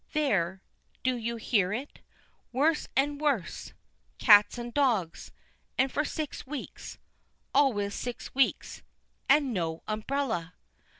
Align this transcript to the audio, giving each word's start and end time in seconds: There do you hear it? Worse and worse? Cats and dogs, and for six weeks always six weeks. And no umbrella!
There 0.13 0.63
do 1.03 1.15
you 1.15 1.35
hear 1.35 1.71
it? 1.71 1.99
Worse 2.51 2.87
and 2.95 3.21
worse? 3.21 3.73
Cats 4.17 4.57
and 4.57 4.73
dogs, 4.73 5.31
and 5.77 5.91
for 5.91 6.03
six 6.03 6.43
weeks 6.47 6.97
always 7.53 7.93
six 7.93 8.33
weeks. 8.33 8.81
And 9.29 9.53
no 9.53 9.83
umbrella! 9.87 10.55